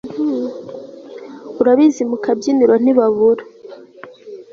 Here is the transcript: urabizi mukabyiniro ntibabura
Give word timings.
urabizi 1.61 2.01
mukabyiniro 2.09 2.73
ntibabura 2.83 3.43